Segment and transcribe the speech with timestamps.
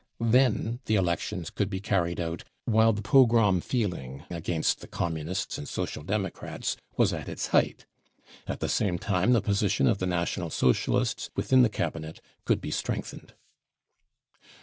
[0.19, 5.69] Then the elections could be carried out while the pogrom feeling against the Communists and
[5.69, 7.85] Social Democrats was at its height.
[8.47, 12.71] At the same time the position of the National Socialists within the Cabinet could be
[12.71, 13.35] strengthened.